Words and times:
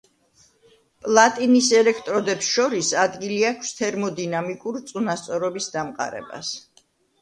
პლატინის 1.03 1.67
ელექტროდებს 1.81 2.49
შორის 2.57 2.91
ადგილი 3.05 3.39
აქვს 3.53 3.79
თერმოდინამიკურ 3.85 4.85
წონასწორობის 4.93 5.75
დამყარებას. 5.81 6.57